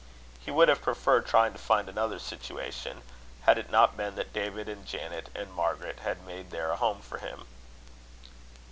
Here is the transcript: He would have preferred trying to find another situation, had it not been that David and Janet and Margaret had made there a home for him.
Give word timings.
He 0.39 0.49
would 0.49 0.67
have 0.67 0.81
preferred 0.81 1.27
trying 1.27 1.53
to 1.53 1.59
find 1.59 1.87
another 1.87 2.17
situation, 2.17 3.03
had 3.43 3.59
it 3.59 3.69
not 3.69 3.95
been 3.95 4.15
that 4.15 4.33
David 4.33 4.67
and 4.67 4.83
Janet 4.83 5.29
and 5.35 5.53
Margaret 5.53 5.99
had 5.99 6.25
made 6.25 6.49
there 6.49 6.71
a 6.71 6.75
home 6.75 7.03
for 7.03 7.19
him. 7.19 7.45